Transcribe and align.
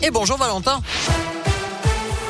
et 0.00 0.10
bonjour 0.10 0.38
Valentin. 0.38 0.80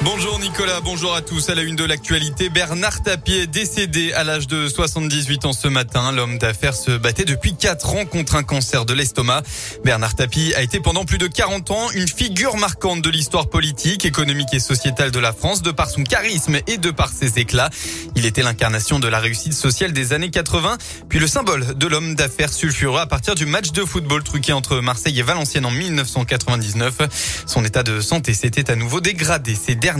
Bonjour 0.05 0.41
Nicolas, 0.41 0.81
bonjour 0.81 1.15
à 1.15 1.23
tous. 1.23 1.49
À 1.49 1.55
la 1.55 1.63
une 1.63 1.77
de 1.77 1.85
l'actualité, 1.85 2.49
Bernard 2.49 3.05
Tapie 3.05 3.35
est 3.35 3.47
décédé 3.47 4.13
à 4.13 4.25
l'âge 4.25 4.49
de 4.49 4.67
78 4.67 5.45
ans 5.45 5.53
ce 5.53 5.69
matin. 5.69 6.11
L'homme 6.11 6.39
d'affaires 6.39 6.75
se 6.75 6.91
battait 6.91 7.25
depuis 7.25 7.55
4 7.55 7.95
ans 7.95 8.05
contre 8.05 8.35
un 8.35 8.43
cancer 8.43 8.85
de 8.85 8.95
l'estomac. 8.95 9.43
Bernard 9.85 10.17
Tapie 10.17 10.55
a 10.57 10.63
été 10.63 10.81
pendant 10.81 11.05
plus 11.05 11.19
de 11.19 11.29
40 11.29 11.71
ans 11.71 11.91
une 11.95 12.09
figure 12.09 12.57
marquante 12.57 13.01
de 13.01 13.11
l'histoire 13.11 13.49
politique, 13.49 14.05
économique 14.05 14.53
et 14.53 14.59
sociétale 14.59 15.13
de 15.13 15.21
la 15.21 15.33
France 15.33 15.63
de 15.63 15.71
par 15.71 15.89
son 15.89 16.03
charisme 16.03 16.59
et 16.67 16.79
de 16.79 16.91
par 16.91 17.11
ses 17.11 17.39
éclats. 17.39 17.71
Il 18.17 18.27
était 18.27 18.43
l'incarnation 18.43 18.99
de 18.99 19.07
la 19.07 19.21
réussite 19.21 19.55
sociale 19.55 19.93
des 19.93 20.13
années 20.13 20.31
80, 20.31 20.79
puis 21.09 21.21
le 21.21 21.29
symbole 21.29 21.79
de 21.79 21.87
l'homme 21.87 22.17
d'affaires 22.17 22.53
sulfureux 22.53 23.01
à 23.01 23.07
partir 23.07 23.37
du 23.37 23.47
match 23.47 23.71
de 23.71 23.85
football 23.85 24.25
truqué 24.25 24.53
entre 24.53 24.81
Marseille 24.81 25.21
et 25.21 25.23
Valenciennes 25.23 25.67
en 25.67 25.71
1999. 25.71 27.45
Son 27.47 27.65
état 27.65 27.85
de 27.85 28.01
santé 28.01 28.35
s'était 28.35 28.69
à 28.69 28.75
nouveau 28.75 29.01
dégradé 29.01 29.55
ces 29.55 29.77
derniers 29.77 29.92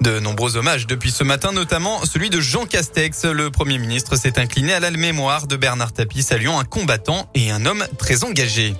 De 0.00 0.20
nombreux 0.20 0.56
hommages 0.56 0.86
depuis 0.86 1.10
ce 1.10 1.24
matin, 1.24 1.50
notamment 1.52 2.04
celui 2.04 2.30
de 2.30 2.40
Jean 2.40 2.64
Castex. 2.64 3.24
Le 3.24 3.50
Premier 3.50 3.78
ministre 3.78 4.14
s'est 4.16 4.38
incliné 4.38 4.72
à 4.72 4.80
la 4.80 4.90
mémoire 4.90 5.46
de 5.46 5.56
Bernard 5.56 5.92
Tapie, 5.92 6.22
saluant 6.22 6.60
un 6.60 6.64
combattant 6.64 7.28
et 7.34 7.50
un 7.50 7.66
homme 7.66 7.84
très 7.98 8.22
engagé. 8.22 8.74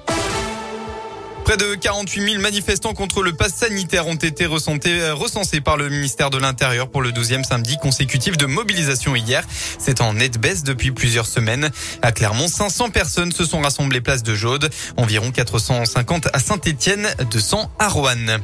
Près 1.44 1.56
de 1.56 1.74
48 1.74 2.32
000 2.32 2.42
manifestants 2.42 2.94
contre 2.94 3.22
le 3.22 3.32
pass 3.32 3.54
sanitaire 3.54 4.06
ont 4.06 4.14
été 4.14 4.46
recensés, 4.46 5.10
recensés 5.10 5.60
par 5.60 5.76
le 5.76 5.88
ministère 5.88 6.30
de 6.30 6.38
l'Intérieur 6.38 6.88
pour 6.88 7.02
le 7.02 7.10
12e 7.10 7.42
samedi 7.42 7.76
consécutif 7.78 8.36
de 8.36 8.46
mobilisation 8.46 9.16
hier. 9.16 9.42
C'est 9.78 10.00
en 10.00 10.12
nette 10.14 10.38
baisse 10.38 10.62
depuis 10.62 10.92
plusieurs 10.92 11.26
semaines. 11.26 11.70
À 12.02 12.12
Clermont, 12.12 12.46
500 12.46 12.90
personnes 12.90 13.32
se 13.32 13.44
sont 13.44 13.60
rassemblées 13.62 14.00
place 14.00 14.22
de 14.22 14.34
Jaude, 14.34 14.70
environ 14.96 15.32
450 15.32 16.28
à 16.32 16.38
Saint-Étienne, 16.38 17.08
200 17.32 17.70
à 17.80 17.88
Roanne. 17.88 18.38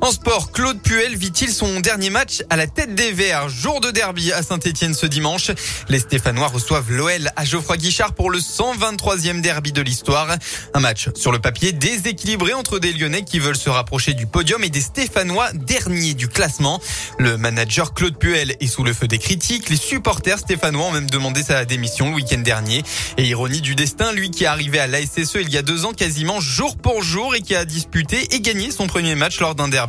En 0.00 0.12
sport, 0.12 0.52
Claude 0.52 0.82
Puel 0.82 1.16
vit-il 1.16 1.50
son 1.50 1.80
dernier 1.80 2.10
match 2.10 2.42
à 2.50 2.56
la 2.56 2.66
tête 2.66 2.94
des 2.94 3.12
Verts? 3.12 3.48
Jour 3.48 3.80
de 3.80 3.90
derby 3.90 4.32
à 4.32 4.42
Saint-Etienne 4.42 4.92
ce 4.92 5.06
dimanche. 5.06 5.50
Les 5.88 5.98
Stéphanois 5.98 6.48
reçoivent 6.48 6.90
l'OL 6.90 7.30
à 7.36 7.44
Geoffroy 7.46 7.78
Guichard 7.78 8.12
pour 8.12 8.30
le 8.30 8.38
123e 8.38 9.40
derby 9.40 9.72
de 9.72 9.80
l'histoire. 9.80 10.28
Un 10.74 10.80
match 10.80 11.08
sur 11.14 11.32
le 11.32 11.38
papier 11.38 11.72
déséquilibré 11.72 12.52
entre 12.52 12.78
des 12.78 12.92
Lyonnais 12.92 13.22
qui 13.22 13.38
veulent 13.38 13.56
se 13.56 13.70
rapprocher 13.70 14.12
du 14.12 14.26
podium 14.26 14.62
et 14.62 14.68
des 14.68 14.82
Stéphanois 14.82 15.52
derniers 15.54 16.12
du 16.12 16.28
classement. 16.28 16.82
Le 17.18 17.38
manager 17.38 17.94
Claude 17.94 18.18
Puel 18.18 18.56
est 18.60 18.66
sous 18.66 18.84
le 18.84 18.92
feu 18.92 19.08
des 19.08 19.18
critiques. 19.18 19.70
Les 19.70 19.76
supporters 19.76 20.40
stéphanois 20.40 20.88
ont 20.88 20.92
même 20.92 21.08
demandé 21.08 21.42
sa 21.42 21.64
démission 21.64 22.10
le 22.10 22.16
week-end 22.16 22.40
dernier. 22.40 22.82
Et 23.16 23.24
ironie 23.24 23.62
du 23.62 23.74
destin, 23.74 24.12
lui 24.12 24.30
qui 24.30 24.44
est 24.44 24.48
arrivé 24.48 24.78
à 24.80 24.86
l'ASSE 24.86 25.36
il 25.40 25.50
y 25.50 25.56
a 25.56 25.62
deux 25.62 25.86
ans 25.86 25.92
quasiment 25.92 26.40
jour 26.40 26.76
pour 26.76 27.02
jour 27.02 27.34
et 27.34 27.40
qui 27.40 27.54
a 27.54 27.64
disputé 27.64 28.34
et 28.34 28.40
gagné 28.40 28.70
son 28.70 28.86
premier 28.86 29.14
match 29.14 29.40
lors 29.40 29.54
d'un 29.54 29.68
derby 29.68 29.83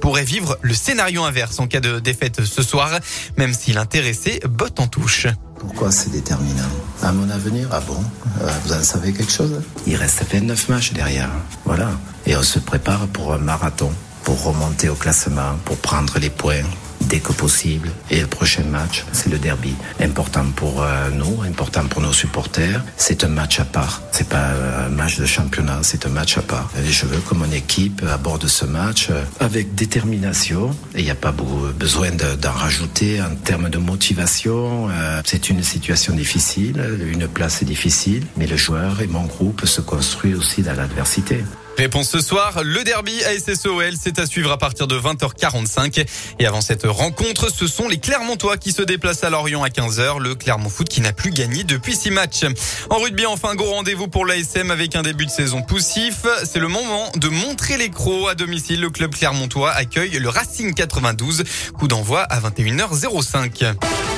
pourrait 0.00 0.24
vivre 0.24 0.58
le 0.62 0.74
scénario 0.74 1.24
inverse 1.24 1.58
en 1.58 1.66
cas 1.66 1.80
de 1.80 1.98
défaite 1.98 2.44
ce 2.44 2.62
soir, 2.62 2.90
même 3.36 3.54
si 3.54 3.72
l'intéressé 3.72 4.40
botte 4.48 4.80
en 4.80 4.86
touche. 4.86 5.26
Pourquoi 5.58 5.90
c'est 5.90 6.10
déterminant? 6.10 6.68
À 7.02 7.12
mon 7.12 7.28
avenir 7.30 7.68
Ah 7.72 7.80
bon? 7.80 7.96
Euh, 8.42 8.50
Vous 8.64 8.72
en 8.74 8.82
savez 8.82 9.12
quelque 9.12 9.32
chose? 9.32 9.62
Il 9.86 9.96
reste 9.96 10.22
29 10.30 10.68
matchs 10.68 10.92
derrière. 10.92 11.30
Voilà. 11.64 11.90
Et 12.26 12.36
on 12.36 12.42
se 12.42 12.58
prépare 12.58 13.06
pour 13.08 13.32
un 13.32 13.38
marathon, 13.38 13.90
pour 14.24 14.42
remonter 14.44 14.88
au 14.88 14.94
classement, 14.94 15.56
pour 15.64 15.76
prendre 15.78 16.18
les 16.18 16.30
points, 16.30 16.62
dès 17.08 17.20
que 17.20 17.32
possible. 17.32 17.90
Et 18.10 18.20
le 18.20 18.26
prochain 18.26 18.64
match, 18.64 19.04
c'est 19.12 19.30
le 19.30 19.38
derby. 19.38 19.74
Important 20.00 20.46
pour 20.54 20.82
euh, 20.82 21.10
nous, 21.10 21.42
important 21.42 21.84
pour 21.86 22.02
nos 22.02 22.12
supporters. 22.12 22.82
C'est 22.96 23.24
un 23.24 23.28
match 23.28 23.60
à 23.60 23.64
part. 23.64 24.02
C'est 24.12 24.28
pas 24.28 24.48
un 24.86 24.88
match 24.88 25.18
de 25.18 25.26
championnat, 25.26 25.80
c'est 25.82 26.06
un 26.06 26.10
match 26.10 26.38
à 26.38 26.42
part. 26.42 26.70
Et 26.78 26.90
je 26.90 27.06
veux 27.06 27.20
que 27.20 27.34
mon 27.34 27.50
équipe 27.50 28.02
aborde 28.10 28.46
ce 28.46 28.64
match 28.64 29.08
euh, 29.10 29.22
avec 29.40 29.74
détermination. 29.74 30.70
Et 30.94 31.00
il 31.00 31.04
n'y 31.04 31.10
a 31.10 31.14
pas 31.14 31.34
besoin 31.78 32.10
d'en 32.10 32.52
rajouter 32.52 33.20
en 33.22 33.34
termes 33.34 33.68
de 33.68 33.78
motivation. 33.78 34.88
Euh, 34.90 35.20
c'est 35.24 35.50
une 35.50 35.62
situation 35.62 36.14
difficile, 36.14 36.82
une 37.06 37.28
place 37.28 37.62
difficile, 37.64 38.24
mais 38.36 38.46
le 38.46 38.56
joueur 38.56 39.00
et 39.00 39.06
mon 39.06 39.24
groupe 39.24 39.66
se 39.66 39.80
construit 39.80 40.34
aussi 40.34 40.62
dans 40.62 40.74
l'adversité. 40.74 41.44
Réponse 41.76 42.08
ce 42.08 42.20
soir, 42.20 42.62
le 42.64 42.84
derby 42.84 43.12
ASSOL, 43.24 43.94
c'est 44.00 44.18
à 44.18 44.24
suivre 44.24 44.50
à 44.50 44.56
partir 44.56 44.86
de 44.86 44.98
20h45. 44.98 46.06
Et 46.38 46.46
avant 46.46 46.62
cette 46.62 46.86
rencontre, 46.86 47.52
ce 47.52 47.66
sont 47.66 47.86
les 47.86 47.98
Clermontois 47.98 48.56
qui 48.56 48.72
se 48.72 48.82
déplacent 48.82 49.24
à 49.24 49.30
Lorient 49.30 49.62
à 49.62 49.68
15h. 49.68 50.18
Le 50.18 50.34
Clermont 50.34 50.70
Foot 50.70 50.88
qui 50.88 51.02
n'a 51.02 51.12
plus 51.12 51.30
gagné 51.30 51.64
depuis 51.64 51.94
six 51.94 52.10
matchs. 52.10 52.44
En 52.88 52.96
rugby, 52.96 53.26
enfin, 53.26 53.54
gros 53.54 53.70
rendez-vous 53.70 54.08
pour 54.08 54.24
l'ASM 54.24 54.70
avec 54.70 54.96
un 54.96 55.02
début 55.02 55.26
de 55.26 55.30
saison 55.30 55.60
poussif. 55.60 56.26
C'est 56.44 56.60
le 56.60 56.68
moment 56.68 57.10
de 57.14 57.28
montrer 57.28 57.76
les 57.76 57.90
crocs 57.90 58.30
à 58.30 58.34
domicile. 58.34 58.80
Le 58.80 58.90
club 58.90 59.14
clermontois 59.14 59.72
accueille 59.72 60.18
le 60.18 60.28
Racing 60.30 60.72
92. 60.72 61.44
Coup 61.78 61.88
d'envoi 61.88 62.22
à 62.22 62.40
21h05. 62.40 64.15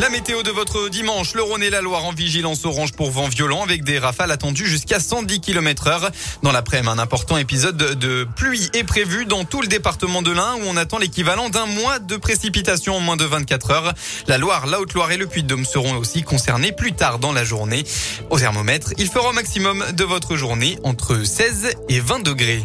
La 0.00 0.08
météo 0.08 0.42
de 0.42 0.50
votre 0.50 0.88
dimanche, 0.88 1.34
le 1.34 1.42
Rhône 1.42 1.62
et 1.62 1.68
la 1.68 1.82
Loire 1.82 2.06
en 2.06 2.12
vigilance 2.12 2.64
orange 2.64 2.92
pour 2.92 3.10
vent 3.10 3.28
violent 3.28 3.62
avec 3.62 3.84
des 3.84 3.98
rafales 3.98 4.30
attendues 4.30 4.66
jusqu'à 4.66 4.98
110 4.98 5.40
km 5.40 5.88
heure. 5.88 6.10
Dans 6.42 6.52
l'après-midi, 6.52 6.88
un 6.88 6.98
important 6.98 7.36
épisode 7.36 7.76
de 7.76 8.26
pluie 8.34 8.70
est 8.72 8.84
prévu 8.84 9.26
dans 9.26 9.44
tout 9.44 9.60
le 9.60 9.66
département 9.66 10.22
de 10.22 10.30
l'Ain 10.30 10.54
où 10.54 10.62
on 10.66 10.78
attend 10.78 10.96
l'équivalent 10.96 11.50
d'un 11.50 11.66
mois 11.66 11.98
de 11.98 12.16
précipitation 12.16 12.96
en 12.96 13.00
moins 13.00 13.18
de 13.18 13.26
24 13.26 13.70
heures. 13.72 13.94
La 14.26 14.38
Loire, 14.38 14.66
la 14.66 14.80
Haute-Loire 14.80 15.12
et 15.12 15.18
le 15.18 15.26
Puy-de-Dôme 15.26 15.66
seront 15.66 15.98
aussi 15.98 16.22
concernés 16.22 16.72
plus 16.72 16.94
tard 16.94 17.18
dans 17.18 17.34
la 17.34 17.44
journée. 17.44 17.84
Au 18.30 18.38
thermomètre, 18.38 18.94
il 18.96 19.06
fera 19.06 19.28
au 19.28 19.34
maximum 19.34 19.84
de 19.92 20.04
votre 20.04 20.34
journée 20.34 20.78
entre 20.82 21.24
16 21.24 21.74
et 21.90 22.00
20 22.00 22.20
degrés. 22.20 22.64